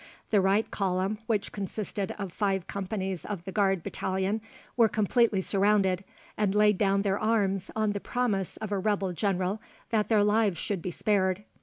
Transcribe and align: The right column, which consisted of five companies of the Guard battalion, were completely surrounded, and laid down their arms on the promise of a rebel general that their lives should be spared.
The 0.31 0.41
right 0.41 0.71
column, 0.71 1.19
which 1.27 1.51
consisted 1.51 2.09
of 2.17 2.33
five 2.33 2.65
companies 2.65 3.23
of 3.23 3.43
the 3.45 3.51
Guard 3.51 3.83
battalion, 3.83 4.41
were 4.75 4.87
completely 4.89 5.41
surrounded, 5.41 6.03
and 6.35 6.55
laid 6.55 6.79
down 6.79 7.03
their 7.03 7.19
arms 7.19 7.69
on 7.75 7.91
the 7.91 7.99
promise 7.99 8.57
of 8.57 8.71
a 8.71 8.79
rebel 8.79 9.13
general 9.13 9.61
that 9.91 10.09
their 10.09 10.23
lives 10.23 10.57
should 10.57 10.81
be 10.81 10.89
spared. 10.89 11.43